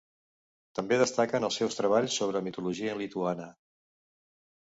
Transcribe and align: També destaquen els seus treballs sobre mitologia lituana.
També 0.79 0.97
destaquen 1.01 1.45
els 1.49 1.59
seus 1.61 1.77
treballs 1.81 2.17
sobre 2.21 2.41
mitologia 2.47 2.95
lituana. 3.03 3.49